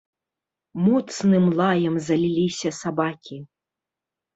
Моцным 0.85 1.45
лаем 1.61 1.95
заліліся 2.09 2.69
сабакі. 2.83 3.37